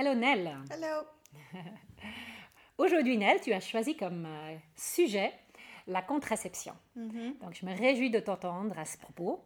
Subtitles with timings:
[0.00, 0.50] Hello Nell.
[0.70, 1.02] Hello.
[2.78, 5.30] Aujourd'hui Nell, tu as choisi comme euh, sujet
[5.86, 6.72] la contraception.
[6.96, 7.34] Mhm.
[7.42, 9.44] Donc je me réjouis de t'entendre à ce propos.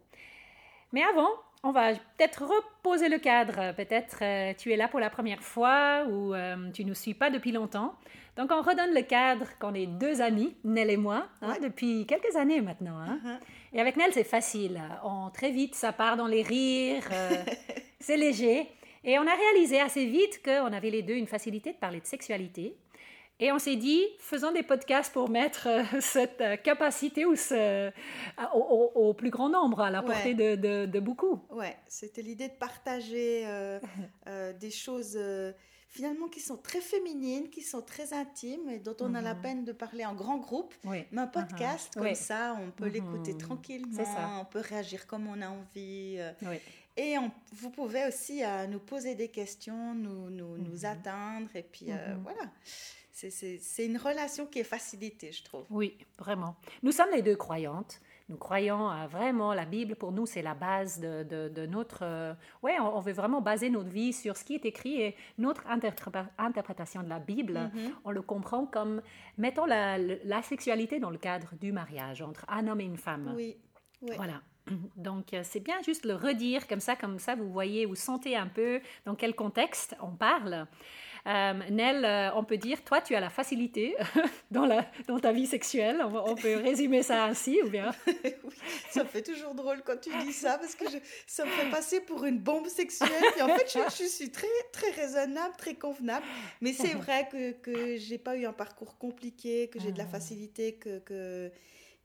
[0.93, 1.27] Mais avant,
[1.63, 3.73] on va peut-être reposer le cadre.
[3.75, 7.13] Peut-être euh, tu es là pour la première fois ou euh, tu ne nous suis
[7.13, 7.93] pas depuis longtemps.
[8.37, 11.59] Donc on redonne le cadre qu'on est deux amis, Nell et moi, hein, Ouais.
[11.59, 12.97] depuis quelques années maintenant.
[12.97, 13.19] hein.
[13.21, 13.39] Mhm.
[13.73, 14.81] Et avec Nell, c'est facile.
[15.03, 17.43] On, très vite, ça part dans les rires, euh,
[17.99, 18.69] c'est léger.
[19.05, 22.05] Et on a réalisé assez vite qu'on avait les deux une facilité de parler de
[22.07, 22.75] sexualité.
[23.39, 27.89] Et on s'est dit, faisons des podcasts pour mettre euh, cette euh, capacité ou ce-
[28.53, 28.59] au,
[28.95, 30.05] au- au plus grand nombre, à la Ouais.
[30.07, 31.41] portée de, de- de beaucoup.
[31.51, 33.79] Ouais, c'était l'idée de partager euh,
[34.27, 35.51] euh, des choses euh,
[35.95, 39.41] finalement qui sont très féminines, qui sont très intimes et dont on a la Mhm.
[39.41, 40.73] peine de parler en grand groupe.
[40.83, 41.05] Oui.
[41.13, 42.01] Mais un podcast, Mhm.
[42.01, 42.15] comme Oui.
[42.17, 43.37] ça, on peut l'écouter Mhm.
[43.39, 44.29] tranquillement, C'est ça.
[44.41, 46.17] on peut réagir comme on a envie.
[46.19, 46.57] euh, Oui.
[46.97, 50.85] et on- vous pouvez aussi euh, nous poser des questions, nous, nous, nous Mhm.
[50.85, 51.49] atteindre.
[51.55, 52.51] Et puis euh, voilà,
[53.13, 55.65] c'est une relation qui est facilitée, je trouve.
[55.69, 56.57] Oui, vraiment.
[56.83, 58.01] Nous sommes les deux croyantes.
[58.27, 59.95] Nous croyons à vraiment la Bible.
[59.95, 61.99] Pour nous, c'est la base de, de- de notre.
[62.01, 65.15] euh, ouais, on, on veut vraiment baser notre vie sur ce qui est écrit et
[65.37, 67.69] notre interpré- interprétation de la Bible.
[67.73, 67.91] Mhm.
[68.03, 69.01] On le comprend comme
[69.37, 73.31] mettons la, la sexualité dans le cadre du mariage entre un homme et une femme.
[73.35, 73.57] Oui,
[74.01, 74.13] oui.
[74.17, 74.41] Voilà.
[74.95, 78.35] Donc, euh, c'est bien juste le redire comme ça, comme ça, vous voyez, vous sentez
[78.35, 80.65] un peu dans quel contexte on parle.
[81.27, 83.95] Euh, Nell, euh, on peut dire, toi, tu as la facilité
[84.51, 86.03] dans, la, dans ta vie sexuelle.
[86.03, 87.91] On, peut résumer ça ainsi, ou bien?
[88.23, 88.53] Oui,
[88.91, 91.69] ça me fait toujours drôle quand tu dis ça parce que je- ça me fait
[91.71, 93.09] passer pour une bombe sexuelle.
[93.37, 96.25] Et en fait, je, je suis très, très raisonnable, très convenable.
[96.61, 100.03] Mais c'est vrai que, que j'ai pas eu un parcours compliqué, que j'ai de la
[100.05, 100.07] Ah.
[100.07, 101.51] facilité, que, que,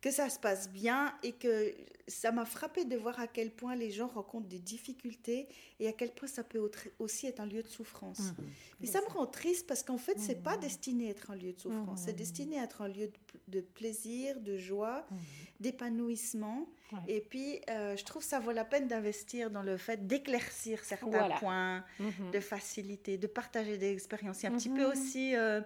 [0.01, 1.75] que ça se passe bien et que
[2.09, 5.47] ça m'a frappé de voir à quel point les gens rencontrent des difficultés
[5.79, 8.33] et à quel point ça peut aussi être un lieu de souffrance.
[8.81, 10.61] Mais ça me rend triste parce qu'en fait, c'est pas Mhm.
[10.63, 12.17] destiné à être un lieu de souffrance, c'est Mhm.
[12.19, 13.13] destiné à être un lieu de,
[13.49, 15.19] de plaisir, de joie, Mhm.
[15.61, 16.67] d'épanouissement.
[16.93, 16.99] Ouais.
[17.09, 20.83] Et puis, euh, je trouve que ça vaut la peine d'investir dans le fait d'éclaircir
[20.85, 21.37] certains Voilà.
[21.37, 21.85] points,
[22.33, 24.43] de faciliter, de partager des expériences.
[24.43, 25.61] Il y a un petit peu aussi, euh,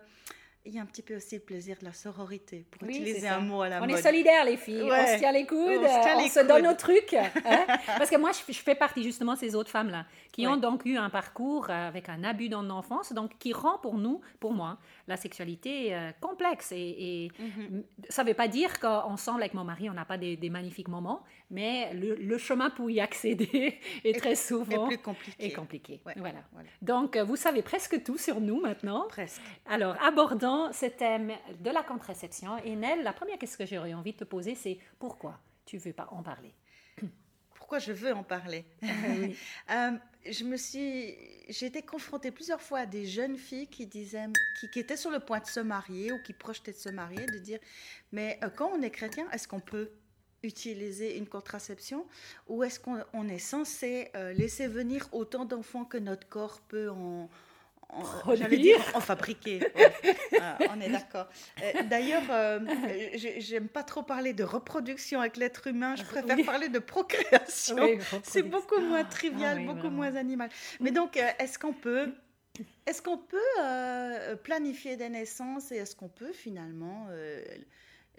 [0.66, 3.28] il y a un petit peu aussi le plaisir de la sororité, pour Oui, utiliser
[3.28, 3.98] un mot à la On mode.
[3.98, 4.82] est solidaires, les filles.
[4.82, 4.98] Ouais.
[4.98, 7.12] On se tient les coudes, On se tient on les se donne nos trucs.
[7.12, 7.28] hein.
[7.98, 10.86] Parce que moi, je, je fais partie justement de ces autres femmes-là, qui ont donc
[10.86, 14.52] eu un parcours euh, avec un abus dans l'enfance, donc qui rend pour nous, pour
[14.54, 16.72] moi, la sexualité euh, complexe.
[16.72, 16.76] Et,
[17.26, 17.84] et Mhm.
[18.08, 20.88] ça ne veut pas dire qu'ensemble, avec mon mari, on n'a pas des, des magnifiques
[20.88, 25.44] moments, mais le, le chemin pour y accéder est très souvent plus compliqué.
[25.44, 26.00] est compliqué.
[26.06, 26.14] Ouais.
[26.16, 26.42] Voilà.
[26.52, 26.68] Voilà.
[26.82, 29.06] Donc, vous savez presque tout sur nous maintenant.
[29.08, 29.40] Presque.
[29.66, 32.56] Alors, abordons ce thème de la contraception.
[32.64, 35.92] Et Nell, la première question que j'aurais envie de te poser, c'est pourquoi tu veux
[35.92, 36.54] pas en parler?
[37.54, 38.64] Pourquoi je veux en parler?
[38.82, 39.36] Oui.
[39.70, 39.92] Euh,
[40.30, 41.14] je me suis,
[41.48, 44.26] j'ai été confrontée plusieurs fois à des jeunes filles qui disaient,
[44.60, 47.24] qui, qui étaient sur le point de se marier ou qui projetaient de se marier,
[47.26, 47.58] de dire,
[48.12, 49.90] mais euh, quand on est chrétien, est-ce qu'on peut
[50.44, 52.06] utiliser une contraception
[52.48, 56.90] ou est-ce qu'on on est censé euh, laisser venir autant d'enfants que notre corps peut
[56.90, 57.28] en
[57.90, 59.60] en, dire fabriquer.
[59.76, 59.92] Ouais.
[60.40, 61.28] Ah, on est d'accord.
[61.62, 62.58] Euh, D'ailleurs, euh,
[63.38, 65.94] j'aime pas trop parler de reproduction avec l'être humain.
[65.94, 66.42] Je préfère Oui.
[66.44, 67.76] parler de procréation.
[67.76, 69.96] Oui, C'est beaucoup moins Ah trivial, oui, beaucoup vraiment.
[69.96, 70.50] moins animal.
[70.80, 72.12] Mais donc, euh, est-ce qu'on peut,
[72.86, 77.06] est-ce qu'on peut planifier des naissances et est-ce qu'on peut finalement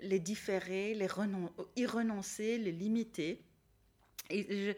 [0.02, 3.42] les différer, les renon- y renoncer, les limiter
[4.30, 4.76] Et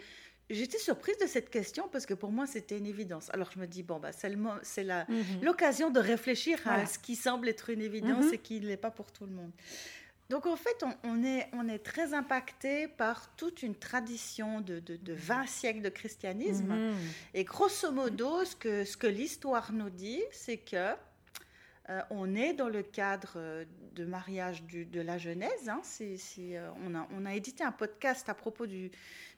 [0.50, 3.30] J'étais surprise de cette question parce que pour moi c'était une évidence.
[3.34, 5.42] Alors je me dis bon bah c'est Mhm.
[5.42, 8.34] l'occasion de réfléchir à ce qui semble être une évidence Mhm.
[8.34, 9.52] et qui ne l'est pas pour tout le monde.
[10.30, 14.80] Donc en fait, on, on est, on est très impacté par toute une tradition de,
[14.80, 16.74] de, de 20 siècles de christianisme.
[16.74, 16.96] Mhm.
[17.34, 20.94] Et grosso modo, ce que, ce que l'histoire nous dit, c'est que
[21.90, 25.70] euh, on est dans le cadre euh, de mariage du- de la Genèse.
[25.70, 25.82] hein.
[26.02, 28.92] Euh, on, a, on a édité un podcast à propos du,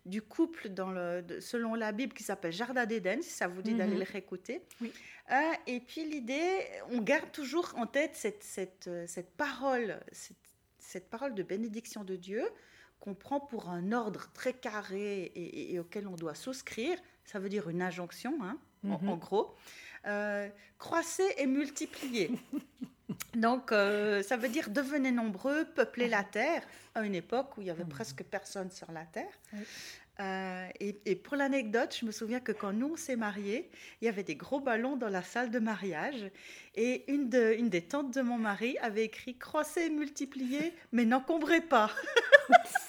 [0.06, 3.62] du couple dans le, de- selon la Bible qui s'appelle Jardin d'Éden, si ça vous
[3.62, 4.00] dit d'aller Mhm.
[4.00, 4.62] le réécouter.
[4.82, 4.92] Oui.
[5.32, 5.36] Euh,
[5.68, 10.38] et puis l'idée, on garde toujours en tête cette, cette, cette parole, cette,
[10.80, 12.44] cette parole de bénédiction de Dieu
[13.00, 16.98] qu'on prend pour un ordre très carré et, et- et auquel on doit souscrire.
[17.26, 19.10] Ça veut dire une injonction, hein, en- Mhm.
[19.10, 19.56] en, gros.
[20.06, 20.48] Euh,
[20.78, 22.32] croissez et multipliez.
[23.36, 26.64] Donc, euh, ça veut dire devenez nombreux, peuplez la terre,
[26.96, 27.90] à une époque où il y avait Mhm.
[27.90, 29.32] presque personne sur la terre.
[29.54, 29.60] Oui.
[30.22, 33.70] Euh, et, et pour l'anecdote, je me souviens que quand nous on s'est mariés,
[34.02, 36.30] il y avait des gros ballons dans la salle de mariage.
[36.76, 41.06] Et une, de, une des tantes de mon mari avait écrit Croissez et multipliez, mais
[41.06, 41.90] n'encombrez pas.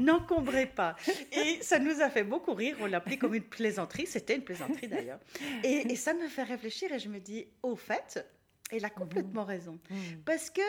[0.00, 0.96] n'encombrez pas.
[1.32, 2.76] Et ça nous a fait beaucoup rire.
[2.80, 4.06] On l'a pris comme une plaisanterie.
[4.06, 5.20] C'était une plaisanterie d'ailleurs.
[5.64, 8.26] Et, ça me fait réfléchir et je me dis, au fait,
[8.70, 9.78] elle a complètement raison.
[9.90, 9.96] Mm.
[10.24, 10.62] Parce que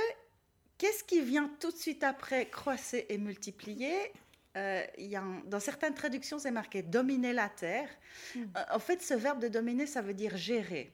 [0.77, 3.93] qu'est-ce qui vient tout de suite après croisser et multiplier?
[4.57, 7.87] Euh, y a dans certaines traductions, c'est marqué dominer la terre.
[8.35, 8.39] Mm.
[8.39, 10.91] Euh, en fait, ce verbe de dominer, ça veut dire gérer.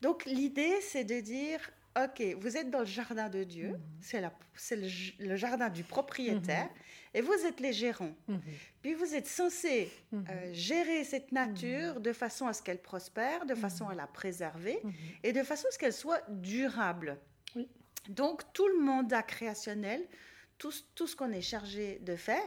[0.00, 1.60] Donc, l'idée, c'est de dire
[2.04, 4.30] OK, vous êtes dans le jardin de Dieu, mhm.
[4.54, 4.76] c'est
[5.18, 6.70] le, jardin du propriétaire, mhm.
[7.14, 8.14] Et vous êtes les gérants.
[8.28, 8.40] Mhm.
[8.82, 10.18] Puis vous êtes censé euh,
[10.52, 14.80] gérer cette nature de façon à ce qu'elle prospère, de façon à la préserver,
[15.22, 17.18] et de façon à ce qu'elle soit durable.
[18.08, 20.02] Donc tout le mandat créationnel,
[20.56, 22.46] tout, tout ce qu'on est chargé de faire,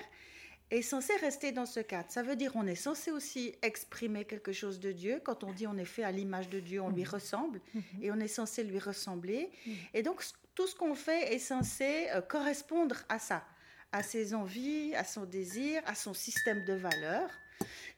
[0.72, 2.10] est censé rester dans ce cadre.
[2.10, 5.22] Ça veut dire on est censé aussi exprimer quelque chose de Dieu.
[5.24, 7.62] Quand on dit on est fait à l'image de Dieu, on lui ressemble
[8.02, 9.52] et on est censé lui ressembler.
[9.94, 10.24] Et donc
[10.56, 13.44] tout ce qu'on fait est censé euh, correspondre à ça,
[13.92, 17.30] à ses envies, à son désir, à son système de valeurs.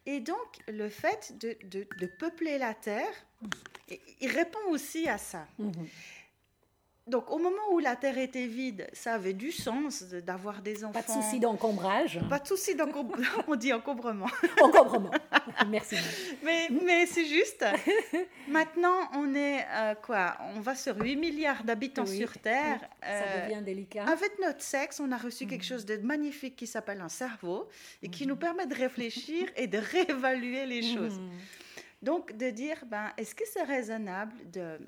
[0.05, 3.13] Et donc le fait de, peupler la terre,
[4.19, 5.47] il répond aussi à ça.
[7.05, 10.93] Donc, au moment où la terre était vide, ça avait du sens d'avoir des enfants.
[10.93, 12.21] Pas de souci d'encombrage.
[12.29, 13.25] Pas de souci d'encombrage.
[13.47, 14.27] On dit encombrement.
[14.61, 15.11] encombrement.
[15.67, 15.97] Merci.
[16.45, 17.65] Mais, mais c'est juste.
[18.47, 22.79] Maintenant, on est euh, quoi On va sur 8 milliards d'habitants sur Terre.
[23.01, 24.05] ça euh, devient délicat.
[24.05, 25.67] Avec notre sexe, on a reçu quelque mm.
[25.67, 27.67] chose de magnifique qui s'appelle un cerveau
[28.01, 28.39] et qui nous mm.
[28.39, 30.95] permet de réfléchir et de réévaluer les mm.
[30.95, 31.19] choses.
[32.01, 34.79] Donc, de dire, ben, est-ce que c'est raisonnable de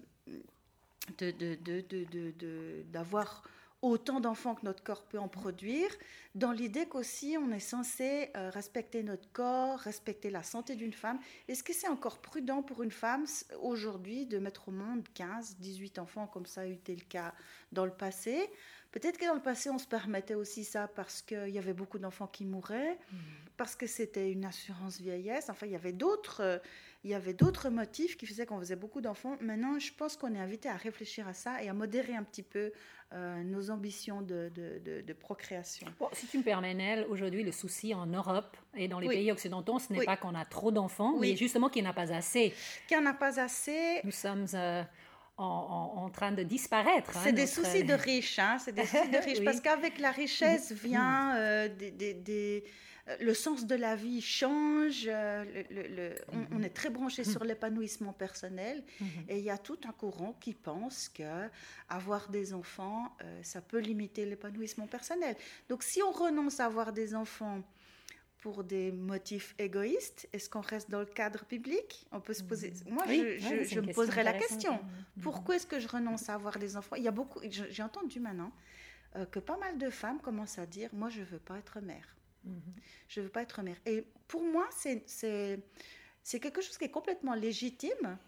[2.91, 3.43] d'avoir
[3.81, 5.89] autant d'enfants que notre corps peut en produire,
[6.33, 11.19] dans l'idée qu'aussi on est censé euh, respecter notre corps, respecter la santé d'une femme.
[11.47, 13.25] Est-ce que c'est encore prudent pour une femme
[13.61, 17.33] aujourd'hui de mettre au monde 15, 18 enfants comme ça a été le cas
[17.71, 18.49] dans le passé?
[18.91, 21.99] Peut-être que dans le passé, on se permettait aussi ça parce qu'il y avait beaucoup
[21.99, 23.17] d'enfants qui mouraient, mmh.
[23.57, 25.49] parce que c'était une assurance vieillesse.
[25.49, 26.57] Enfin, il y avait d'autres euh,
[27.05, 29.37] il y avait d'autres motifs qui faisaient qu'on faisait beaucoup d'enfants.
[29.39, 32.41] Maintenant, je pense qu'on est invité à réfléchir à ça et à modérer un petit
[32.41, 32.71] peu
[33.13, 35.85] euh, nos ambitions de, de, procréation.
[35.99, 39.31] Bon, si tu me permets, Nel, aujourd'hui, le souci en Europe et dans les pays
[39.31, 42.11] occidentaux, ce n'est pas qu'on a trop d'enfants, mais justement qu'il n'y en a pas
[42.11, 42.55] assez.
[42.87, 44.01] Qu'il n'y en a pas assez.
[44.03, 44.47] Nous sommes...
[44.55, 44.83] Euh,
[45.37, 47.17] en, en, train de disparaître.
[47.17, 50.11] Hein, c'est des soucis de riches, hein, c'est des soucis de riches, parce qu'avec la
[50.11, 52.63] richesse vient euh, des, des,
[53.19, 56.15] le sens de la vie change, euh, le,
[56.51, 59.07] on, est très branché sur l'épanouissement personnel mhm.
[59.29, 61.47] et il y a tout un courant qui pense que
[61.87, 65.35] avoir des enfants, euh, ça peut limiter l'épanouissement personnel.
[65.69, 67.61] Donc si on renonce à avoir des enfants
[68.45, 72.05] pour des motifs égoïstes, est-ce qu'on reste dans le cadre public?
[72.11, 72.73] On peut se poser.
[72.85, 72.93] Mhm.
[72.93, 74.73] Moi, je, me poserais la question.
[74.73, 75.23] Mhm.
[75.23, 76.95] Pourquoi est-ce que je renonce à avoir des enfants?
[76.95, 77.39] Il y a beaucoup.
[77.49, 78.51] J'ai entendu maintenant
[79.15, 82.15] euh, que pas mal de femmes commencent à dire moi, je veux pas être mère.
[83.07, 83.77] Je ne veux pas être mère.
[83.87, 85.59] Et pour moi, c'est
[86.39, 88.19] quelque chose qui est complètement légitime.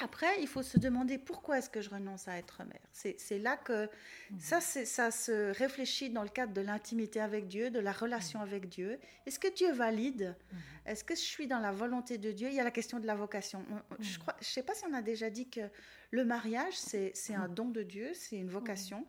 [0.00, 2.80] Après, il faut se demander pourquoi est-ce que je renonce à être mère.
[2.92, 4.38] C'est là que mhm.
[4.40, 8.44] ça, ça se réfléchit dans le cadre de l'intimité avec Dieu, de la relation mhm.
[8.44, 8.98] avec Dieu.
[9.26, 10.36] Est-ce que Dieu valide?
[10.52, 10.58] Mhm.
[10.86, 12.48] Est-ce que je suis dans la volonté de Dieu?
[12.48, 13.64] Il y a la question de la vocation.
[14.00, 15.62] Je ne je sais pas si on a déjà dit que
[16.10, 19.06] le mariage, c'est un don de Dieu, c'est une vocation,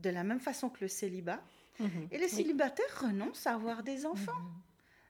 [0.00, 1.42] de la même façon que le célibat.
[2.10, 4.32] Et les célibataires renoncent à avoir des enfants.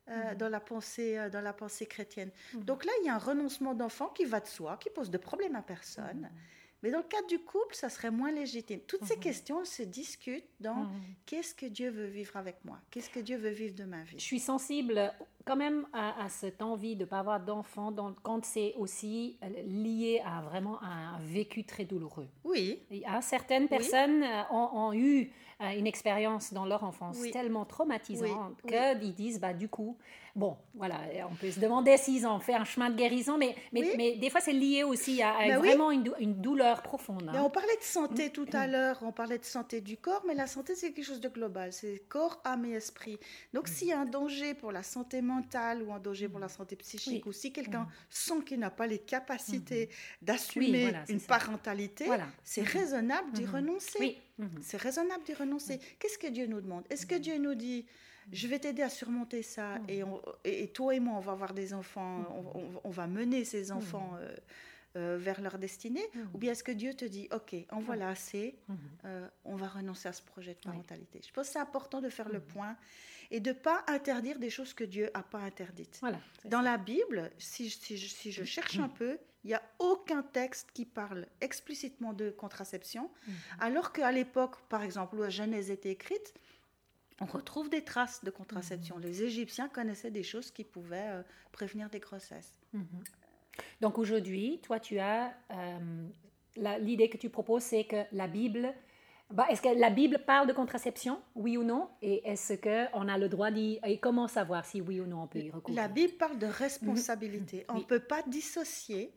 [0.08, 0.14] Mhm.
[0.14, 2.30] Euh, dans, la pensée, euh, dans la pensée chrétienne.
[2.54, 2.64] Mhm.
[2.64, 5.18] Donc là, il y a un renoncement d'enfants qui va de soi, qui pose de
[5.18, 6.30] problème à personne.
[6.82, 8.78] Mais dans le cadre du couple, ça serait moins légitime.
[8.86, 10.88] Toutes ces questions se discutent dans
[11.26, 12.78] qu'est-ce que Dieu veut vivre avec moi?
[12.92, 14.16] Qu'est-ce que Dieu veut vivre de ma vie?
[14.16, 15.12] Je suis sensible
[15.48, 20.42] quand même à, cette envie de ne pas avoir d'enfants quand c'est aussi lié à
[20.42, 22.28] vraiment un vécu très douloureux.
[22.44, 22.82] Oui.
[23.22, 29.54] certaines personnes euh, ont, eu une expérience dans leur enfance tellement traumatisante qu'ils disent, bah,
[29.54, 29.96] du coup,
[30.36, 31.00] bon, voilà,
[31.30, 34.30] on peut se demander s'ils ont fait un chemin de guérison, mais, mais, mais des
[34.30, 37.28] fois c'est lié aussi à, ben vraiment une, une, douleur profonde.
[37.28, 37.42] Hein.
[37.42, 40.46] on parlait de santé tout à l'heure, on parlait de santé du corps, mais la
[40.46, 43.18] santé c'est quelque chose de global, c'est corps, âme et esprit.
[43.52, 43.72] Donc mm.
[43.72, 45.37] s'il y a un danger pour la santé mentale
[45.82, 47.90] ou un danger pour la santé psychique, ou si quelqu'un mm.
[48.10, 50.24] sent qu'il n'a pas les capacités mm-hmm.
[50.24, 52.06] d'assumer une parentalité,
[52.44, 52.72] c'est mm-hmm.
[52.72, 53.50] raisonnable d'y mm-hmm.
[53.50, 54.18] renoncer.
[54.60, 55.80] C'est raisonnable d'y renoncer.
[55.98, 56.84] Qu'est-ce que Dieu nous demande?
[56.90, 57.86] Est-ce que Dieu nous dit
[58.32, 59.78] je vais t'aider à surmonter ça.
[59.88, 60.02] Et,
[60.44, 62.24] et, toi et moi, on va avoir des enfants,
[62.84, 64.36] on, va mener ces enfants euh,
[64.96, 66.04] euh, vers leur destinée.
[66.34, 68.56] Ou bien est-ce que Dieu te dit, OK, en voilà assez,
[69.04, 71.20] euh, on va renoncer à ce projet de parentalité?
[71.26, 72.76] Je pense que c'est important de faire le point
[73.30, 75.98] et de ne pas interdire des choses que Dieu n'a pas interdites.
[76.00, 80.22] Voilà, Dans la Bible, si, si, si je cherche un peu, il n'y a aucun
[80.22, 83.10] texte qui parle explicitement de contraception,
[83.60, 86.34] alors qu'à l'époque, par exemple, où la Genèse était écrite,
[87.20, 88.98] on retrouve des traces de contraception.
[88.98, 92.54] Les Égyptiens connaissaient des choses qui pouvaient euh, prévenir des grossesses.
[93.80, 96.08] Donc aujourd'hui, toi, tu as euh,
[96.80, 98.72] l'idée que tu proposes, c'est que la Bible,
[99.30, 101.88] bah, est-ce que la Bible parle de contraception, oui ou non?
[102.00, 103.78] Et est-ce qu'on a le droit d'y...
[103.84, 105.80] Et comment savoir si oui ou non on peut y recourir?
[105.80, 107.66] La Bible parle de responsabilité.
[107.68, 109.12] On ne peut pas dissocier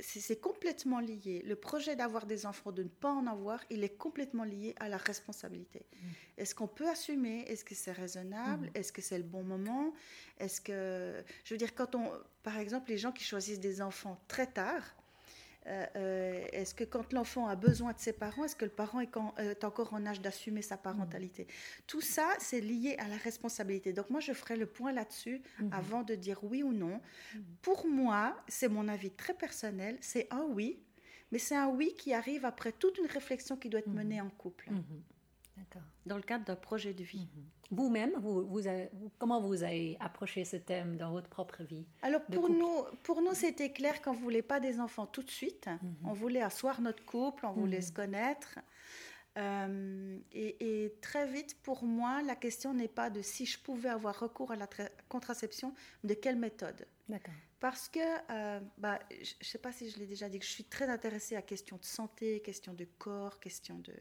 [0.00, 1.42] c'est complètement lié.
[1.46, 4.88] Le projet d'avoir des enfants, de ne pas en avoir, il est complètement lié à
[4.88, 5.86] la responsabilité.
[5.92, 6.08] Mm.
[6.38, 7.44] Est-ce qu'on peut assumer?
[7.48, 8.66] Est-ce que c'est raisonnable?
[8.66, 8.70] Mm.
[8.74, 9.92] Est-ce que c'est le bon moment?
[10.38, 12.10] Est-ce que, je veux dire, quand on,
[12.42, 14.82] par exemple, les gens qui choisissent des enfants très tard,
[15.66, 19.00] euh, euh, est-ce que quand l'enfant a besoin de ses parents, est-ce que le parent
[19.00, 21.46] est, euh, encore en âge d'assumer sa parentalité
[21.86, 23.92] Tout ça, c'est lié à la responsabilité.
[23.92, 25.70] Donc moi, je ferai le point là-dessus mhm.
[25.72, 27.00] avant de dire oui ou non.
[27.34, 27.44] Mhm.
[27.62, 30.80] Pour moi, c'est mon avis très personnel, c'est un oui,
[31.30, 34.26] mais c'est un oui qui arrive après toute une réflexion qui doit être menée mhm.
[34.26, 34.68] en couple
[36.06, 37.28] dans le cadre d'un projet de vie.
[37.34, 37.44] Mhm.
[37.70, 38.60] Vous-même, vous, vous,
[39.18, 43.34] comment vous avez approché ce thème dans votre propre vie Alors pour nous, pour nous,
[43.34, 45.66] c'était clair qu'on ne voulait pas des enfants tout de suite.
[45.66, 45.96] Mhm.
[46.04, 47.82] On voulait asseoir notre couple, on voulait mhm.
[47.82, 48.58] se connaître.
[49.38, 54.18] Euh, et, très vite, pour moi, la question n'est pas de si je pouvais avoir
[54.18, 54.68] recours à la
[55.08, 56.86] contraception, mais de quelle méthode.
[57.60, 60.50] Parce que, euh, bah, je ne sais pas si je l'ai déjà dit, que je
[60.50, 63.94] suis très intéressée à questions de santé, questions de corps, questions de,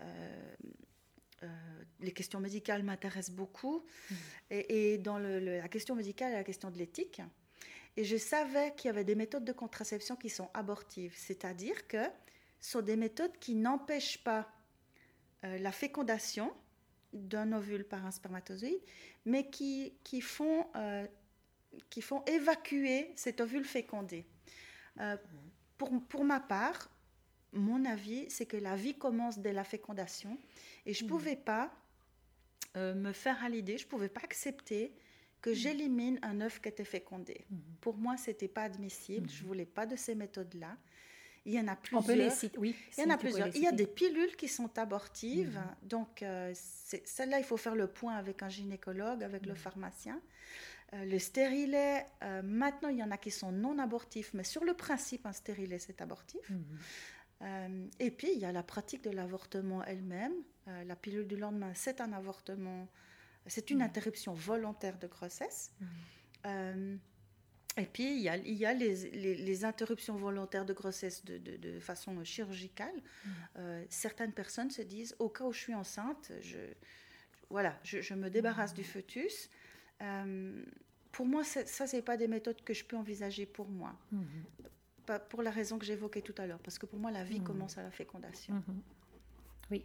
[0.00, 0.54] euh,
[1.42, 1.46] euh,
[2.00, 3.84] les questions médicales m'intéressent beaucoup.
[4.10, 4.14] Mmh.
[4.50, 7.20] Et, dans la question médicale, a la question de l'éthique.
[7.96, 12.04] Et je savais qu'il y avait des méthodes de contraception qui sont abortives, c'est-à-dire que
[12.60, 14.50] ce sont des méthodes qui n'empêchent pas
[15.44, 16.52] euh, la fécondation
[17.12, 18.80] d'un ovule par un spermatozoïde,
[19.24, 20.66] mais qui, qui, font,
[21.88, 24.26] qui font évacuer cet ovule fécondé.
[25.78, 26.90] pour, pour ma part,
[27.56, 30.38] mon avis, c'est que la vie commence dès la fécondation
[30.84, 31.10] et je ne mmh.
[31.10, 31.72] pouvais pas
[32.76, 34.92] euh, me faire à l'idée, je ne pouvais pas accepter
[35.40, 35.54] que mmh.
[35.54, 37.44] j'élimine un œuf qui était fécondé.
[37.50, 37.56] Mmh.
[37.80, 40.76] Pour moi, ce n'était pas admissible, je ne voulais pas de ces méthodes-là.
[41.46, 42.02] Il y en a plusieurs.
[42.02, 42.74] On peut les citer, oui.
[42.98, 43.54] Il y en a plusieurs.
[43.54, 45.60] Il y a des pilules qui sont abortives.
[45.80, 50.20] Donc, euh, celle-là, il faut faire le point avec un gynécologue, avec le pharmacien.
[50.92, 52.04] Euh, le stérilet,
[52.42, 55.78] maintenant, il y en a qui sont non abortifs, mais sur le principe, un stérilet,
[55.78, 56.50] c'est abortif.
[57.42, 60.34] Euh, et puis, il y a la pratique de l'avortement elle-même.
[60.68, 62.88] Euh, la pilule du lendemain, c'est un avortement,
[63.46, 63.82] c'est une mm.
[63.82, 65.72] interruption volontaire de grossesse.
[65.80, 65.86] Mm.
[66.46, 66.96] Euh,
[67.76, 71.36] et puis, il y a, il y a les, les, interruptions volontaires de grossesse de,
[71.36, 72.94] de, façon chirurgicale.
[73.26, 73.60] Mm.
[73.90, 76.58] certaines personnes se disent, au cas où je suis enceinte, je,
[77.50, 79.50] voilà, je, me débarrasse du fœtus.
[81.12, 83.94] pour moi, ça, ce n'est pas des méthodes que je peux envisager pour moi
[85.28, 87.46] pour la raison que j'évoquais tout à l'heure, parce que pour moi, la vie mhm.
[87.46, 88.54] commence à la fécondation.
[88.54, 88.82] Mhm.
[89.70, 89.84] Oui.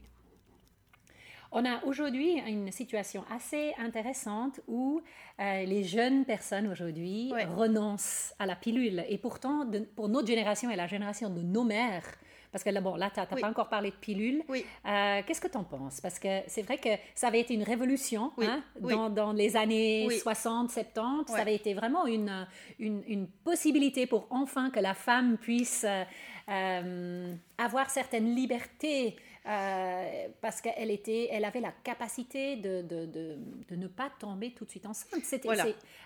[1.53, 5.01] On a aujourd'hui une situation assez intéressante où
[5.39, 9.03] euh, les jeunes personnes aujourd'hui renoncent à la pilule.
[9.09, 12.05] Et pourtant, pour notre génération et la génération de nos mères,
[12.51, 14.43] parce que là, bon, là, tu n'as pas encore parlé de pilule.
[14.49, 14.65] Oui.
[14.85, 16.01] Euh, qu'est-ce que tu en penses?
[16.01, 20.07] Parce que c'est vrai que ça avait été une révolution hein, dans, dans, les années
[20.09, 21.31] 60, 70.
[21.31, 22.47] Ça avait été vraiment une,
[22.79, 26.03] une, une, possibilité pour enfin que la femme puisse euh,
[26.49, 29.15] euh, avoir certaines libertés
[29.47, 34.65] euh, parce qu'elle était, elle avait la capacité de, de, de, ne pas tomber tout
[34.65, 35.23] de suite enceinte.
[35.23, 35.49] C'était,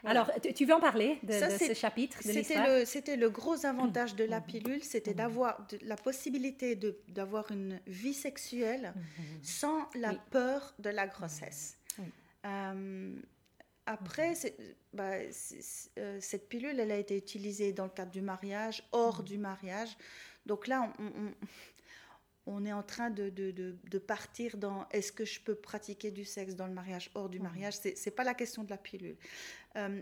[0.05, 4.23] Alors, tu, veux en parler de, ce chapitre C'était le, c'était le gros avantage de
[4.23, 4.45] la mmh.
[4.45, 5.15] pilule, c'était mmh.
[5.15, 9.21] d'avoir la possibilité d'avoir une vie sexuelle mmh.
[9.43, 11.77] sans la peur de la grossesse.
[12.45, 13.15] Euh,
[13.85, 14.33] après,
[14.93, 15.11] bah,
[15.97, 19.97] euh, cette pilule, elle a été utilisée dans le cadre du mariage, hors du mariage.
[20.45, 21.31] Donc là, on, on
[22.65, 26.67] est en train de, de, partir dans est-ce que je peux pratiquer du sexe dans
[26.67, 27.75] le mariage, hors du mariage?
[27.75, 29.17] Ce n'est pas la question de la pilule.
[29.75, 30.01] Euh,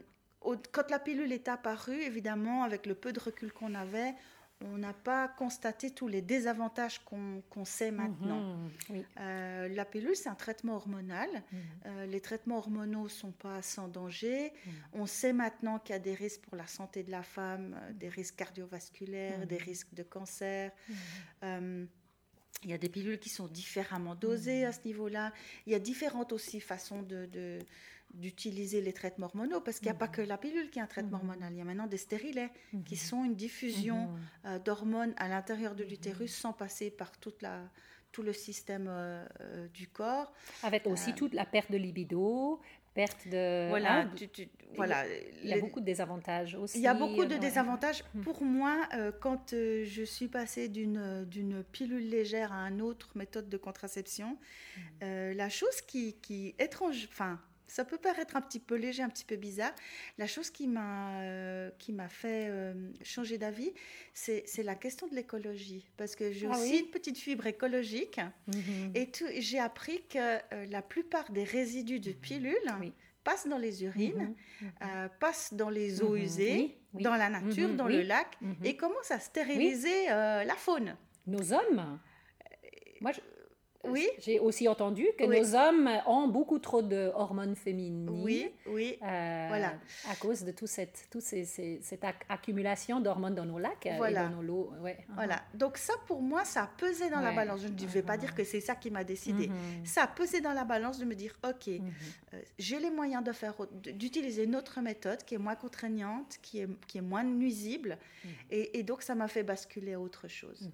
[0.71, 4.13] quand la pilule est apparue, évidemment, avec le peu de recul qu'on avait,
[4.61, 8.57] on n'a pas constaté tous les désavantages qu'on sait maintenant.
[8.89, 11.29] Mhm, euh, la pilule, c'est un traitement hormonal.
[11.29, 11.59] Mhm.
[11.85, 14.53] Euh, les traitements hormonaux ne sont pas sans danger.
[14.53, 14.73] Mhm.
[14.93, 18.09] On sait maintenant qu'il y a des risques pour la santé de la femme, des
[18.09, 20.71] risques cardiovasculaires, des risques de cancer.
[22.63, 25.33] Il y a des pilules qui sont différemment dosées à ce niveau-là.
[25.65, 27.59] Il y a différentes aussi façons de,
[28.13, 30.87] d'utiliser les traitements hormonaux, parce qu'il n'y a pas que la pilule qui est un
[30.87, 31.51] traitement hormonal.
[31.53, 32.51] Il y a maintenant des stérilets
[32.85, 34.09] qui sont une diffusion
[34.45, 37.69] euh, d'hormones à l'intérieur de l'utérus sans passer par toute la,
[38.13, 40.31] tout le système euh, euh, du corps.
[40.61, 42.61] Avec aussi toute la perte de libido,
[42.93, 43.69] perte de.
[43.69, 45.03] Voilà, hein, tu- tu- voilà.
[45.43, 46.77] il y a beaucoup de désavantages aussi.
[46.77, 47.39] Il y a beaucoup de ouais.
[47.39, 48.03] désavantages.
[48.15, 48.23] Mhm.
[48.23, 52.81] Pour moi, euh, quand euh, je suis passée d'une euh, d'une pilule légère à une
[52.81, 54.37] autre méthode de contraception,
[55.03, 59.09] euh, la chose qui, qui étrange, enfin, ça peut paraître un petit peu léger, un
[59.09, 59.73] petit peu bizarre.
[60.17, 63.71] La chose qui m'a euh, qui m'a fait euh, changer d'avis,
[64.13, 67.47] c'est c'est la question de l'écologie, parce que j'ai Ah aussi oui une petite fibre
[67.47, 68.19] écologique.
[68.47, 68.91] Mhm.
[68.95, 70.17] Et j'ai appris que
[70.53, 72.93] euh, la plupart des résidus de pilules Oui.
[73.23, 75.09] passent dans les urines, Mhm.
[75.19, 76.23] passent dans les eaux Mhm.
[76.23, 78.55] usées, Oui, dans la nature, Mhm, dans le lac, Mhm.
[78.65, 80.95] et commencent à stériliser la faune.
[81.25, 81.99] Nos hommes.
[83.01, 83.19] Moi, je-
[83.85, 85.39] Oui, j'ai aussi entendu que Oui.
[85.41, 88.09] nos hommes ont beaucoup trop de hormones féminines.
[88.09, 88.97] oui, oui.
[89.01, 89.73] euh, Voilà.
[90.09, 93.85] À cause de tout cette, toute ces- ces- cette ac- accumulation d'hormones dans nos lacs
[93.87, 94.25] euh, Voilà.
[94.25, 94.71] et dans nos lots.
[94.81, 94.97] Ouais.
[95.15, 95.41] Voilà.
[95.53, 97.61] Donc ça, pour moi, ça a pesé dans la balance.
[97.61, 99.47] Je ne vais pas dire que c'est ça qui m'a décidé.
[99.49, 99.85] Mhm.
[99.85, 101.91] Ça a pesé dans la balance de me dire, ok, Mhm.
[102.35, 106.59] euh, j'ai les moyens de faire, d'utiliser une autre méthode qui est moins contraignante, qui
[106.59, 108.29] est, qui est moins nuisible, Mhm.
[108.51, 110.69] et, et donc ça m'a fait basculer à autre chose.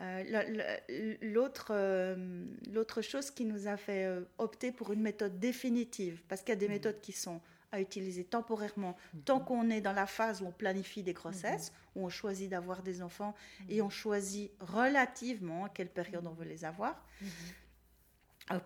[0.00, 0.06] Mhm.
[0.26, 6.22] Euh, L'autre euh, l'autre chose qui nous a fait euh, opter pour une méthode définitive,
[6.28, 6.72] parce qu'il y a des Mhm.
[6.74, 7.40] méthodes qui sont
[7.72, 12.04] à utiliser temporairement, tant qu'on est dans la phase où on planifie des grossesses, où
[12.04, 13.32] on choisit d'avoir des enfants,
[13.68, 17.04] et on choisit relativement à quelle période on veut les avoir.
[17.20, 17.28] Mhm.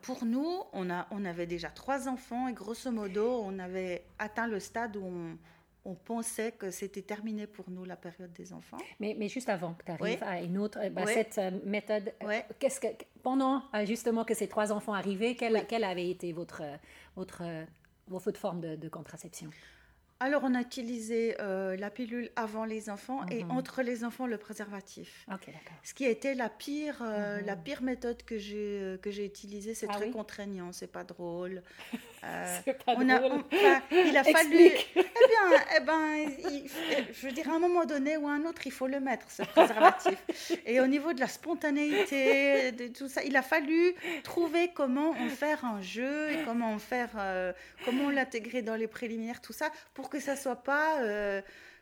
[0.00, 4.46] Pour nous, on, a, on avait déjà trois enfants et grosso modo, on avait atteint
[4.46, 5.36] le stade où on,
[5.84, 8.78] on pensait que c'était terminé pour nous la période des enfants.
[9.00, 10.26] Mais, mais juste avant que tu arrives Oui.
[10.28, 11.12] à une autre, bah, Oui.
[11.14, 12.86] cette euh, méthode, euh, qu'est-ce que,
[13.22, 16.62] pendant euh, justement que ces trois enfants arrivaient, quelle, quelle avait été votre,
[17.16, 17.42] votre,
[18.08, 19.50] votre forme de, de contraception?
[20.20, 23.50] Alors, on a utilisé euh, la pilule avant les enfants et Mhm.
[23.50, 25.26] entre les enfants le préservatif.
[25.30, 25.76] Ok, d'accord.
[25.82, 27.46] Ce qui a été la pire, euh, Mhm.
[27.46, 30.12] la pire méthode que j'ai que j'ai utilisée, c'est Ah très oui?
[30.12, 31.62] contraignant, c'est pas drôle.
[32.26, 33.32] Euh, pas on a, drôle.
[33.32, 34.70] on- enfin, il a fallu.
[34.96, 36.16] Eh bien, eh ben,
[36.50, 36.70] il-
[37.12, 39.30] je veux dire, à un moment donné ou à un autre, il faut le mettre,
[39.30, 40.16] ce préservatif.
[40.66, 45.28] Et au niveau de la spontanéité, de tout ça, il a fallu trouver comment en
[45.28, 47.52] faire un jeu et comment en faire, euh,
[47.84, 51.00] comment l'intégrer dans les préliminaires, tout ça, pour que ça soit pas.
[51.02, 51.40] euh,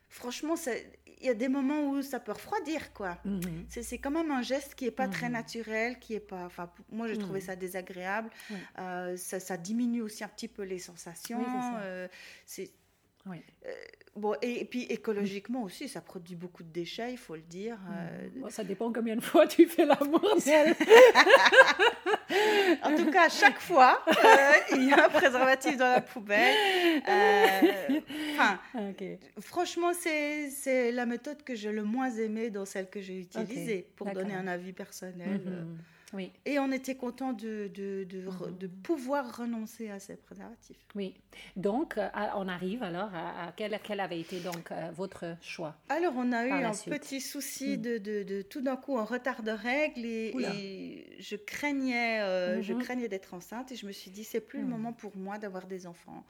[0.09, 0.87] franchement, c'est-
[1.23, 3.17] il y a des moments où ça peut refroidir, quoi.
[3.25, 3.67] Mhm.
[3.69, 5.33] C'est c'est quand même un geste qui est pas très Mhm.
[5.33, 6.45] naturel, qui est pas.
[6.45, 7.47] Enfin, moi, j'ai trouvé Mhm.
[7.47, 8.31] ça désagréable.
[8.79, 11.39] Euh, ça, ça diminue aussi un petit peu les sensations.
[11.41, 12.09] Oui,
[12.47, 12.71] c'est
[13.25, 13.31] ça.
[13.31, 13.41] euh, Oui.
[14.17, 17.79] bon et, et puis écologiquement aussi, ça produit beaucoup de déchets, il faut le dire.
[17.91, 18.29] euh.
[18.37, 20.23] Bon, ça dépend combien de fois tu fais l'amour.
[20.47, 20.75] Nel.
[22.83, 26.57] En tout cas, à chaque fois, euh, il y a un préservatif dans la poubelle.
[27.09, 28.01] Euh,
[28.35, 29.05] Enfin, Ok.
[29.41, 34.07] franchement, c'est la méthode que j'ai le moins aimée dans celle que j'ai utilisée pour
[34.11, 35.41] donner un avis personnel.
[35.47, 35.63] euh.
[35.63, 35.79] Mhm.
[36.15, 38.59] Oui, Et on était content de, de, de, Mhm.
[38.59, 40.77] de pouvoir renoncer à ces préservatifs.
[40.95, 41.15] oui.
[41.57, 45.75] Donc, euh, on arrive alors à, à quel, quel avait été donc euh, votre choix
[45.89, 46.99] Alors, on a eu un suite.
[47.01, 47.81] petit souci Mm.
[47.81, 52.79] de, tout d'un coup un retard de règles et, je craignais, euh, je Mhm.
[52.83, 54.71] craignais d'être enceinte et je me suis dit, c'est plus le Mm.
[54.71, 56.25] moment pour moi d'avoir des enfants.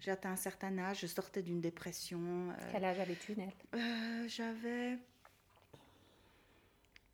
[0.00, 2.18] J'ai atteint un certain âge, je sortais d'une dépression.
[2.50, 3.50] euh, Quel âge avais-tu, Nel?
[3.74, 4.98] euh, J'avais.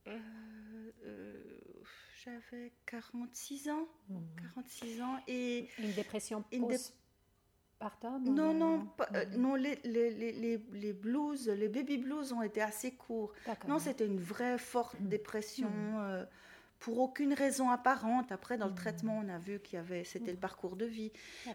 [0.06, 1.41] euh,
[2.24, 3.88] J'avais 46 ans.
[4.54, 5.68] 46 ans et.
[5.78, 6.76] Une dépression Une dé-
[7.80, 9.40] postpartum Non, non, pas- euh, Mhm.
[9.40, 13.32] non les, les, les, les, blues, les baby blues ont été assez courts.
[13.66, 15.08] Non, c'était une vraie forte Mhm.
[15.08, 15.94] dépression Mhm.
[15.98, 16.24] euh,
[16.78, 18.30] pour aucune raison apparente.
[18.32, 21.12] Après, dans le traitement, on a vu qu'il y avait, c'était le parcours de vie.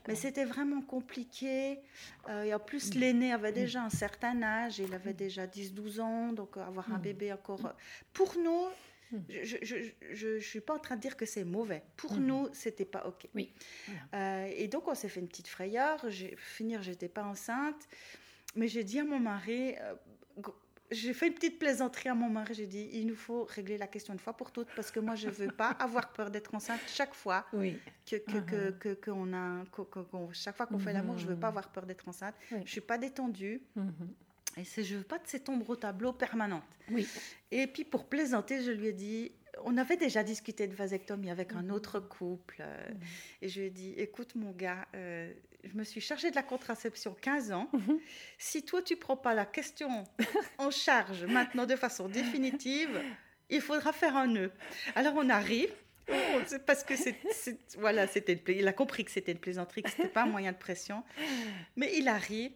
[0.07, 1.79] Mais c'était vraiment compliqué.
[2.29, 4.79] Euh, et en plus, l'aîné avait déjà un certain âge.
[4.79, 6.31] Il avait déjà 10-12 ans.
[6.33, 7.73] Donc, avoir un bébé encore.
[8.13, 8.67] Pour nous,
[9.11, 9.23] Mhm.
[9.29, 11.83] je ne suis pas en train de dire que c'est mauvais.
[11.95, 12.25] Pour Mhm.
[12.25, 13.27] nous, c'était pas OK.
[13.35, 13.53] Oui.
[14.13, 16.05] Euh, et donc, on s'est fait une petite frayeur.
[16.37, 17.87] Finir, j'étais pas enceinte.
[18.55, 19.75] Mais j'ai dit à mon mari.
[19.81, 19.95] euh,
[20.89, 22.53] j'ai fait une petite plaisanterie à mon mari.
[22.53, 25.15] J'ai dit il nous faut régler la question une fois pour toutes parce que moi,
[25.15, 27.77] je veux pas avoir peur d'être enceinte chaque fois Oui.
[28.09, 31.57] que, que, a, chaque fois qu'on fait l'amour, je veux pas Mhm.
[31.57, 32.35] avoir peur d'être enceinte.
[32.53, 32.59] Oui.
[32.65, 33.93] Je suis pas détendue Mhm.
[34.57, 36.63] Et c'est, je veux pas de cette ombre au tableau permanente.
[36.91, 37.07] Oui.
[37.51, 39.31] Et puis pour plaisanter, je lui ai dit,
[39.63, 42.99] on avait déjà discuté de vasectomie avec un autre couple euh, Mhm.
[43.41, 45.31] et je lui ai dit, écoute mon gars, euh,
[45.63, 47.69] je me suis chargée de la contraception 15 ans.
[47.73, 47.99] Mhm.
[48.37, 50.03] Si toi tu prends pas la question
[50.57, 53.01] en charge maintenant de façon définitive,
[53.49, 54.51] il faudra faire un nœud.
[54.95, 55.71] Alors on arrive.
[56.45, 59.89] c'est Parce que c'est, c'est- voilà, c'était il a compris que c'était une plaisanterie, que
[59.89, 61.03] c'était pas un moyen de pression.
[61.75, 62.51] Mais il arrive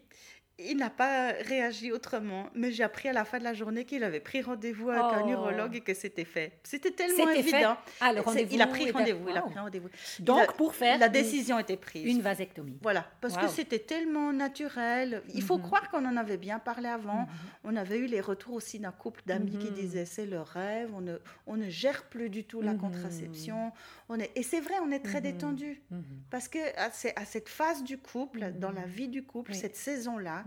[0.58, 4.04] il n'a pas réagi autrement, mais j'ai appris à la fin de la journée qu'il
[4.04, 5.30] avait pris rendez-vous avec un Oh.
[5.30, 6.52] urologue et que c'était fait.
[6.62, 7.56] C'était tellement C'était fait.
[7.56, 7.76] évident.
[8.00, 9.28] Ah, le rendez-vous il a pris rendez-vous.
[9.28, 9.88] Il a pris rendez-vous.
[10.20, 12.06] Donc, a- pour faire la une- décision était prise.
[12.06, 12.78] Une vasectomie.
[12.82, 15.22] Voilà, parce que c'était tellement naturel.
[15.34, 15.62] Il faut Mhm.
[15.64, 17.26] croire qu'on en avait bien parlé avant.
[17.64, 19.74] On avait eu les retours aussi d'un couple d'amis qui Mhm.
[19.74, 22.80] disaient c'est le rêve, on ne, on ne gère plus du tout la Mhm.
[22.80, 23.72] contraception.
[24.14, 25.32] On est, et c'est vrai, on est très Mhm.
[25.32, 25.80] détendu.
[25.90, 26.04] Mhm.
[26.30, 28.58] Parce que à, à cette phase du couple, Mhm.
[28.58, 29.56] dans la vie du couple, Oui.
[29.58, 30.44] cette saison-là,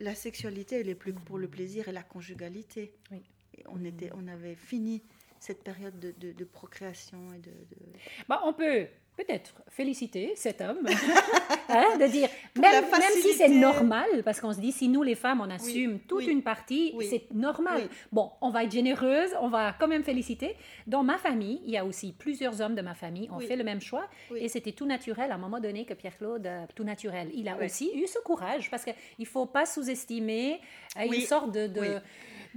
[0.00, 2.92] la sexualité, elle est plus pour le plaisir et la conjugalité.
[3.10, 3.22] Oui.
[3.56, 5.02] Et on, était, on avait fini
[5.38, 7.50] cette période de, de- de procréation et de...
[7.50, 7.92] de-
[8.28, 8.86] Bah, on peut
[9.24, 10.86] peut-être féliciter cet homme,
[11.68, 15.14] hein, de dire, même, même si c'est normal, parce qu'on se dit, si nous les
[15.14, 17.88] femmes, on assume toute oui, une partie, oui, c'est normal.
[18.12, 20.56] Bon, on va être généreuse, on va quand même féliciter.
[20.86, 23.64] Dans ma famille, il y a aussi plusieurs hommes de ma famille ont fait le
[23.64, 27.30] même choix, et c'était tout naturel à un moment donné que Pierre-Claude, euh, tout naturel.
[27.34, 30.60] Il a aussi eu ce courage, parce qu'il ne faut pas sous-estimer
[30.98, 31.70] euh, une sorte de...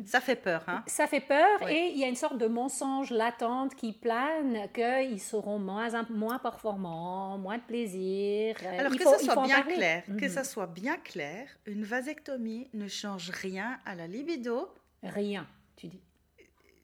[0.05, 1.71] Ça fait peur, hein Ça fait peur Oui.
[1.71, 6.39] et il y a une sorte de mensonge latente qui plane qu'ils seront moins, moins
[6.39, 8.55] performants, moins de plaisir.
[8.63, 10.29] Euh, Alors il que faut- ça soit bien clair, que Mhm.
[10.29, 16.01] ça soit bien clair, une vasectomie ne change rien à la libido, Rien, tu dis.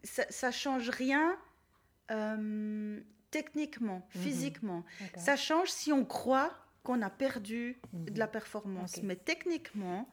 [0.03, 1.35] ça, change rien
[2.11, 2.99] euh,
[3.31, 4.21] techniquement, Mhm.
[4.21, 4.83] physiquement.
[5.15, 6.51] Ça change si on croit
[6.83, 8.31] qu'on a perdu de la Mhm.
[8.31, 8.99] performance.
[9.03, 10.07] Mais techniquement.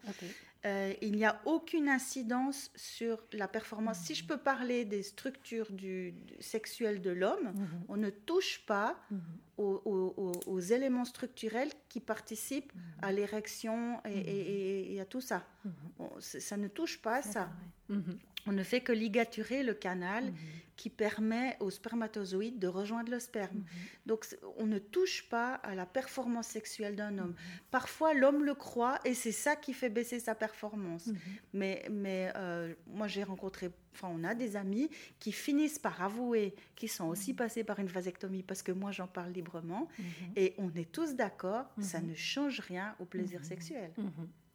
[0.66, 3.98] Euh, il n'y a aucune incidence sur la performance.
[4.00, 7.84] Si je peux parler des structures du, du- sexuelles de l'homme, Mhm.
[7.88, 9.20] on ne touche pas Mhm.
[9.58, 12.82] Aux, aux- aux- aux éléments structurels qui participent Mhm.
[13.02, 14.50] à l'érection et, et-
[14.90, 15.46] et- et à tout ça.
[15.64, 15.72] Mhm.
[16.20, 17.48] Ça ne touche pas à ça.
[17.88, 18.18] Mhm.
[18.48, 20.34] On ne fait que ligaturer le canal Mhm.
[20.76, 23.56] qui permet aux spermatozoïdes de rejoindre le sperme.
[23.58, 23.64] Mhm.
[24.06, 24.26] Donc
[24.58, 27.30] on ne touche pas à la performance sexuelle d'un homme.
[27.30, 27.36] Mhm.
[27.72, 31.06] Parfois l'homme le croit et c'est ça qui fait baisser sa performance.
[31.08, 31.16] Mhm.
[31.54, 36.54] Mais, mais euh, moi j'ai rencontré, enfin on a des amis qui finissent par avouer
[36.74, 37.36] qu'ils sont aussi Mhm.
[37.36, 40.04] passés par une vasectomie parce que moi j'en parle librement Mhm.
[40.36, 42.10] et on est tous d'accord, ça Mhm.
[42.10, 43.90] ne change rien au plaisir sexuel.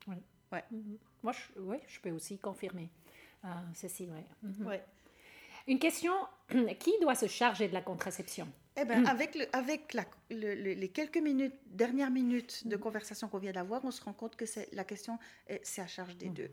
[0.08, 0.16] Oui.
[0.52, 0.64] Ouais.
[1.24, 2.90] Moi, je, ouais, je peux aussi confirmer
[3.46, 4.08] euh, ceci.
[4.08, 4.26] Ouais.
[4.66, 4.84] Ouais.
[5.68, 6.14] Une question
[6.80, 8.48] qui doit se charger de la contraception?
[8.76, 13.28] Eh ben, avec, le- avec la- le- le- les quelques minutes, dernières minutes de conversation
[13.30, 16.18] qu'on vient d'avoir, on se rend compte que c'est, la question, est- c'est à charge
[16.18, 16.50] des deux.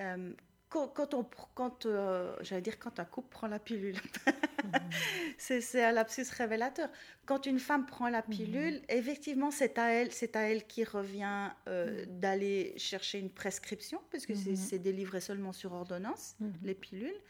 [0.00, 0.32] Euh,
[0.72, 3.96] quand, quand on, quand, euh, j'allais dire quand un couple prend la pilule,
[5.38, 6.88] c'est, c'est un lapsus révélateur.
[7.26, 11.50] Quand une femme prend la pilule, effectivement, c'est à elle, c'est à elle qui revient
[11.68, 14.56] euh, d'aller chercher une prescription, puisque c'est, Mhm.
[14.56, 16.52] c'est délivré seulement sur ordonnance, Mhm.
[16.64, 17.20] les pilules.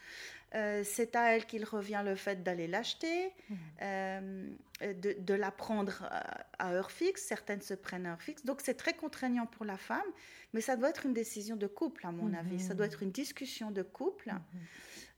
[0.54, 3.56] Euh, c'est à elle qu'il revient le fait d'aller l'acheter, Mhm.
[3.82, 4.46] euh,
[4.94, 7.22] de, de la prendre à, à heure fixe.
[7.22, 8.44] Certaines se prennent à heure fixe.
[8.44, 10.02] Donc c'est très contraignant pour la femme,
[10.52, 12.34] mais ça doit être une décision de couple, à mon Mhm.
[12.34, 12.60] avis.
[12.60, 14.28] Ça doit être une discussion de couple.
[14.30, 14.40] Mhm.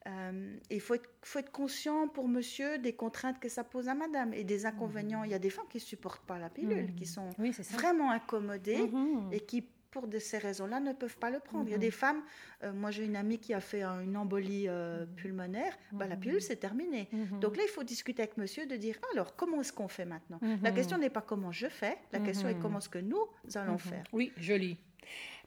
[0.07, 3.95] Euh, il faut être, faut être conscient pour monsieur des contraintes que ça pose à
[3.95, 5.25] madame et des inconvénients.
[5.25, 8.11] Il y a des femmes qui ne supportent pas la pilule, qui sont Oui, vraiment
[8.11, 8.91] incommodées
[9.33, 11.67] et qui, pour de ces raisons-là, ne peuvent pas le prendre.
[11.69, 11.81] Il y a Mhm.
[11.83, 12.23] des femmes,
[12.65, 16.17] euh, moi j'ai une amie qui a fait un- une embolie euh, pulmonaire, bah, la
[16.17, 16.21] Mhm.
[16.21, 17.09] pilule c'est terminé.
[17.13, 17.39] Mhm.
[17.39, 20.41] Donc là, il faut discuter avec monsieur de dire, alors, comment est-ce qu'on fait maintenant?
[20.63, 23.79] La question n'est pas comment je fais, la question est comment est-ce que nous allons
[23.79, 24.03] faire.
[24.13, 24.77] Oui, joli.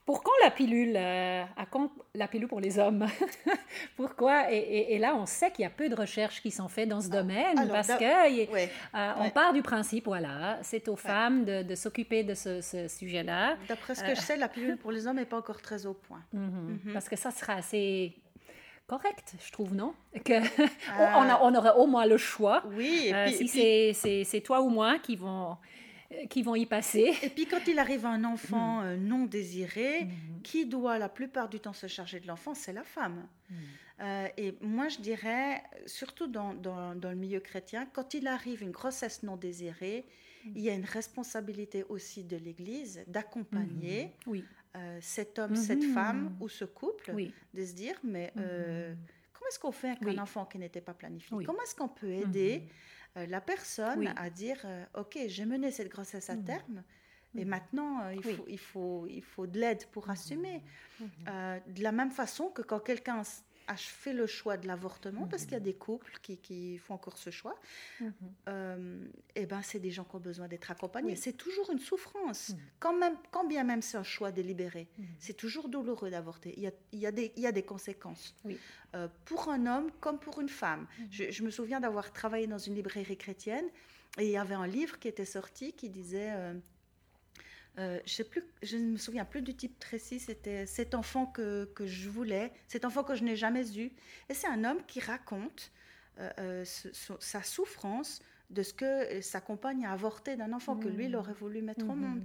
[0.07, 3.05] Pour quand la pilule euh, À quand la pilule pour les hommes?
[3.97, 4.51] Pourquoi?
[4.51, 6.89] Et, et- et là, on sait qu'il y a peu de recherches qui sont faites
[6.89, 8.69] dans ce domaine alors, parce que y- Ouais.
[8.95, 12.87] euh, on part du principe, voilà, c'est aux femmes de, de s'occuper de ce, ce
[12.87, 13.57] sujet-là.
[13.67, 15.93] D'après ce que je sais, la pilule pour les hommes n'est pas encore très au
[15.93, 16.21] point.
[16.33, 16.79] Mhm.
[16.85, 16.93] Mhm.
[16.93, 18.15] Parce que ça sera assez
[18.87, 19.93] correct, je trouve, non?
[20.23, 20.39] Que
[20.97, 21.15] Ah.
[21.19, 22.63] on, a- on aurait au moins le choix.
[22.71, 23.93] Oui, et Euh, puis, si
[24.25, 25.53] c'est- toi ou moi qui vont, euh,
[26.29, 27.13] qui vont y passer.
[27.23, 28.85] et puis quand il arrive un enfant Hmm.
[28.85, 30.07] euh, non désiré,
[30.43, 33.27] qui doit la plupart du temps se charger de l'enfant C'est la femme.
[33.99, 38.61] Euh, et moi, je dirais, surtout dans, dans- dans le milieu chrétien, quand il arrive
[38.61, 40.05] une grossesse non désirée,
[40.55, 46.37] il y a une responsabilité aussi de l'Église d'accompagner Oui, euh, cet homme, cette femme
[46.39, 47.33] ou ce couple, oui.
[47.53, 48.93] de se dire, mais euh,
[49.33, 50.15] comment est-ce qu'on fait avec Oui.
[50.17, 51.35] un enfant qui n'était pas planifié?
[51.45, 52.69] Comment est-ce qu'on peut aider euh,
[53.25, 54.09] la personne Oui.
[54.15, 56.43] à dire, euh, ok, j'ai mené cette grossesse à Mhm.
[56.45, 56.83] terme,
[57.35, 57.49] et Mhm.
[57.49, 58.35] maintenant, euh, il, Oui.
[58.35, 60.61] faut, il, faut, il faut de l'aide pour assumer.
[60.99, 61.09] Mhm.
[61.27, 63.21] Euh, de la même façon que quand quelqu'un
[63.67, 66.93] a fait le choix de l'avortement, parce qu'il y a des couples qui, qui font
[66.93, 67.55] encore ce choix,
[67.99, 68.13] Mhm.
[68.49, 71.11] euh, eh ben, c'est des gens qui ont besoin d'être accompagnés.
[71.13, 71.17] Oui.
[71.17, 72.59] C'est toujours une souffrance, Mhm.
[72.79, 74.87] quand, même, quand bien même c'est un choix délibéré.
[74.97, 75.05] Mhm.
[75.19, 76.53] C'est toujours douloureux d'avorter.
[76.57, 78.33] Il y a, il des, il y a des conséquences.
[78.45, 78.57] Oui.
[78.95, 80.87] Euh, pour un homme comme pour une femme.
[80.99, 81.07] Mhm.
[81.11, 83.65] Je, je me souviens d'avoir travaillé dans une librairie chrétienne
[84.17, 86.31] et il y avait un livre qui était sorti qui disait...
[86.31, 86.53] euh,
[87.79, 91.27] euh, je, sais plus, je ne me souviens plus du type Tracy, c'était cet enfant
[91.27, 93.91] que, que, je voulais, cet enfant que je n'ai jamais eu.
[94.29, 95.71] Et c'est un homme qui raconte
[96.19, 96.65] euh, euh,
[97.19, 101.33] sa souffrance de ce que sa compagne a avorté d'un enfant que lui, il aurait
[101.33, 101.99] voulu mettre au mmh.
[101.99, 102.23] monde.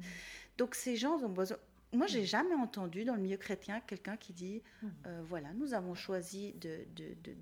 [0.57, 1.59] Donc ces gens ont besoin,
[1.93, 4.87] moi, j'ai jamais entendu dans le milieu chrétien quelqu'un qui dit mmh.
[5.07, 6.55] euh, voilà, nous avons choisi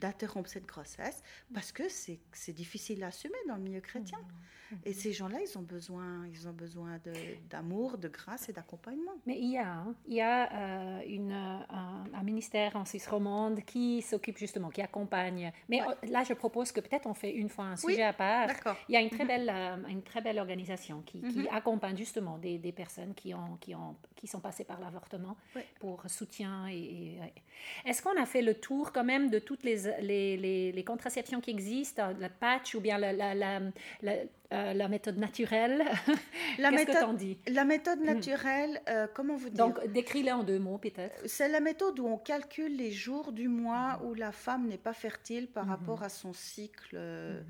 [0.00, 1.22] d'interrompre de, de, cette grossesse
[1.54, 4.18] parce que c'est difficile à assumer dans le milieu chrétien.
[4.18, 4.50] Mmh.
[4.84, 7.00] Et ces gens-là, ils ont besoin, ils ont besoin
[7.48, 9.12] d'amour, de, grâce et d'accompagnement.
[9.26, 13.64] Mais il y a, hein, il y a euh, une, un, ministère en Suisse romande
[13.64, 15.52] qui s'occupe justement, qui accompagne.
[15.68, 18.48] Mais là, je propose que peut-être on fait une fois un sujet à part.
[18.88, 22.38] Il y a une très belle, euh, une très belle organisation qui, qui accompagne justement
[22.38, 25.36] des, des, personnes qui, ont, qui, ont, qui sont passés par l'avortement
[25.78, 26.68] pour soutien.
[26.68, 27.18] Et,
[27.84, 31.50] Est-ce qu'on a fait le tour quand même de toutes les, les, les, contraceptions qui
[31.50, 33.60] existent, la patch ou bien la, la, la,
[34.52, 35.84] euh, la méthode naturelle?
[36.58, 37.38] La Qu'est-ce que dis?
[37.46, 38.06] La méthode hmm.
[38.06, 39.64] naturelle, euh, comment vous dire?
[39.64, 41.16] Donc, décris-la en deux mots, peut-être.
[41.26, 44.92] C'est la méthode où on calcule les jours du mois où la femme n'est pas
[44.92, 45.70] fertile par hmm.
[45.70, 47.40] rapport à son cycle euh,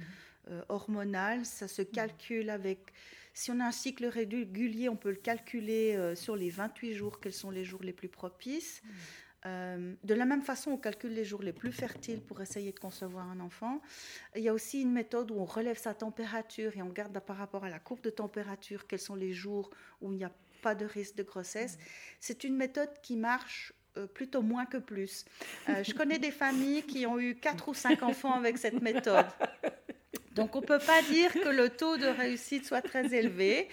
[0.49, 0.61] hmm.
[0.69, 1.47] hormonal.
[1.47, 2.93] Ça se calcule avec
[3.41, 7.21] si on a un cycle régulier, on peut le calculer euh, sur les 28 jours,
[7.21, 8.83] quels sont les jours les plus propices.
[9.47, 12.79] Euh, de la même façon, on calcule les jours les plus fertiles pour essayer de
[12.79, 13.81] concevoir un enfant.
[14.37, 17.39] Il y a aussi une méthode où on relève sa température et on regarde par
[17.39, 19.71] rapport à la courbe de température quels sont les jours
[20.03, 21.79] où il n'y a pas de risque de grossesse.
[22.21, 25.25] C'est une méthode qui marche euh, plutôt moins que plus.
[25.67, 29.25] je connais des familles qui ont eu quatre ou cinq enfants avec cette méthode.
[30.35, 33.69] Donc on ne peut pas dire que le taux de réussite soit très élevé.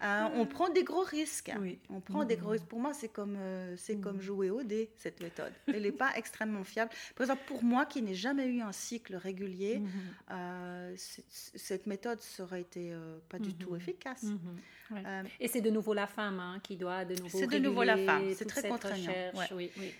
[0.00, 1.52] Hein, on prend des gros risques.
[1.90, 2.66] On prend des gros risques.
[2.66, 4.00] Pour moi, c'est comme, euh, c'est mm.
[4.00, 5.52] comme jouer au dé, cette méthode.
[5.66, 6.90] Elle n'est pas extrêmement fiable.
[7.14, 10.32] Par exemple, pour moi qui n'ai jamais eu un cycle régulier, mm-hmm.
[10.32, 14.24] euh, cette méthode serait été euh, pas du tout efficace.
[15.40, 17.38] Et c'est de nouveau la femme hein, qui doit de nouveau.
[17.38, 18.22] C'est de nouveau la femme.
[18.34, 19.12] C'est très contraignant.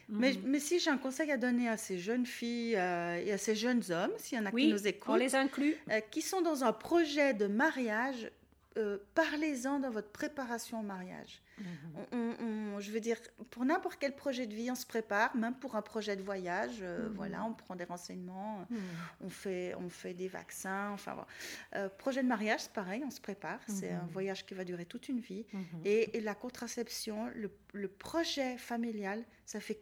[0.09, 3.55] Mais, mais, si j'ai un conseil à donner à ces jeunes filles et à ces
[3.55, 6.65] jeunes hommes, s'il y en a qui nous écoutent, on les inclut qui sont dans
[6.65, 8.31] un projet de mariage,
[8.79, 11.43] euh, parlez-en dans votre préparation au mariage.
[11.59, 12.79] Mhm.
[12.79, 13.17] je veux dire,
[13.51, 16.79] pour n'importe quel projet de vie, on se prépare, même pour un projet de voyage.
[16.81, 17.15] Euh, mhm.
[17.15, 18.79] Voilà, on prend des renseignements, mhm.
[19.23, 20.91] on, fait, on fait des vaccins.
[20.93, 21.27] Enfin,
[21.75, 23.59] euh, projet de mariage, c'est pareil, on se prépare.
[23.67, 25.45] C'est un voyage qui va durer toute une vie.
[25.85, 29.81] Et, la contraception, le, le projet familial, ça fait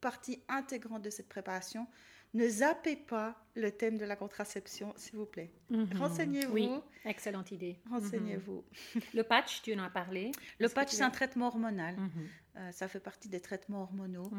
[0.00, 1.86] partie intégrante de cette préparation
[2.34, 5.50] ne zappez pas le thème de la contraception, s'il vous plaît.
[5.70, 5.96] Mhm.
[5.96, 6.52] Renseignez-vous.
[6.52, 6.70] Oui,
[7.04, 7.78] excellente idée.
[7.90, 8.64] Renseignez-vous.
[8.94, 9.02] Mhm.
[9.14, 10.32] Le patch, tu en as parlé.
[10.58, 11.96] Le patch, c'est un traitement hormonal.
[11.96, 12.10] Mhm.
[12.56, 14.30] Euh, ça fait partie des traitements hormonaux.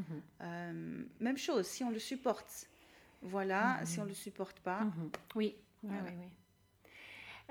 [0.41, 2.69] Euh, même chose, si on le supporte.
[3.21, 4.81] Voilà, si on ne le supporte pas.
[5.35, 6.27] Oui, oui, oui.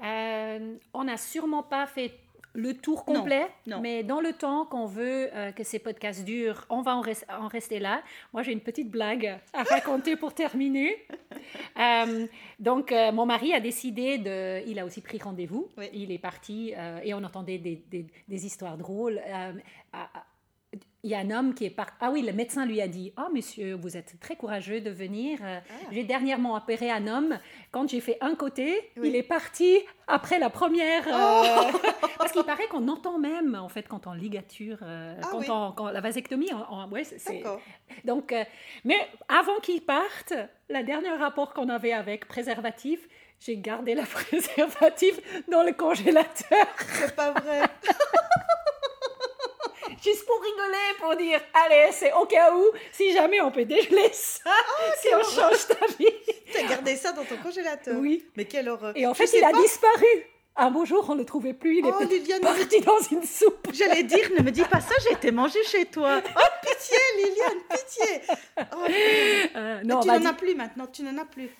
[0.02, 2.18] Euh, on n'a sûrement pas fait
[2.54, 3.48] le tour complet,
[3.82, 7.80] mais dans le temps qu'on veut euh, que ces podcasts durent, on va en, rester
[7.80, 8.02] là.
[8.32, 10.96] Moi, j'ai une petite blague à raconter pour terminer.
[11.78, 12.26] Euh,
[12.60, 14.66] donc, euh, mon mari a décidé de...
[14.68, 15.68] Il a aussi pris rendez-vous.
[15.92, 17.82] Il est parti et on entendait des,
[18.28, 19.20] des histoires drôles
[21.04, 21.88] il y a un homme qui est par...
[22.00, 24.88] Ah oui, le médecin lui a dit «Ah, oh, monsieur, vous êtes très courageux de
[24.88, 25.38] venir.
[25.42, 25.72] Euh, ah.
[25.92, 27.38] J'ai dernièrement opéré un homme.
[27.70, 31.06] Quand j'ai fait un côté, il est parti après la première...
[31.06, 31.78] Euh, oh.
[32.18, 35.90] parce qu'il paraît qu'on entend même, en fait, quand on ligature, euh, ah quand, quand,
[35.90, 36.48] la vasectomie...
[36.90, 37.42] Ouais, c'est...
[38.04, 38.34] Donc,
[38.84, 38.96] mais
[39.28, 40.32] avant qu'il parte,
[40.70, 43.06] la dernière rapport qu'on avait avec préservatif,
[43.40, 46.66] j'ai gardé la préservatif dans le congélateur.
[46.78, 47.62] C'est pas vrai
[50.04, 54.10] juste pour rigoler, pour dire, allez, c'est au cas où, si jamais on peut dégeler
[54.12, 56.06] ça, ah, si on change ta vie.
[56.52, 58.24] T'as gardé ça dans ton congélateur Oui.
[58.36, 58.92] Mais quelle horreur.
[58.94, 60.06] Et en fait, il a disparu.
[60.56, 63.70] Un beau jour, on ne le trouvait plus, il est oh, parti dans une soupe.
[63.72, 66.22] J'allais dire, ne me dis pas ça, j'ai été manger chez toi.
[66.24, 68.20] Oh, pitié, Liliane, pitié.
[68.60, 71.50] Oh, euh, non, tu n'en as plus maintenant, tu n'en as plus.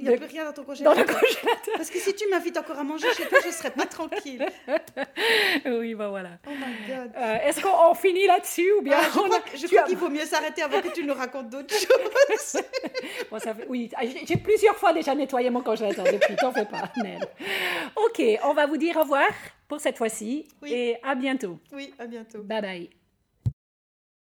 [0.00, 0.94] Il n'y a plus rien dans ton congélateur.
[0.94, 1.74] Dans le congélateur.
[1.76, 4.46] Parce que si tu m'invites encore à manger chez toi, je ne serais pas tranquille.
[5.66, 6.30] oui, ben voilà.
[6.46, 7.12] Oh my God.
[7.16, 9.06] Euh, est-ce qu'on finit là-dessus ou bien ah,
[9.54, 12.62] Je crois, qu'il vaut mieux s'arrêter avant que tu nous racontes d'autres choses.
[13.30, 16.90] bon, ça Oui, ah, j'ai plusieurs fois déjà nettoyé mon congélateur depuis, t'en fais pas,
[16.96, 17.20] Nel.
[17.96, 19.28] Ok, on va vous dire au revoir
[19.68, 21.58] pour cette fois-ci et à bientôt.
[21.72, 22.42] Oui, à bientôt.
[22.42, 22.99] Bye bye.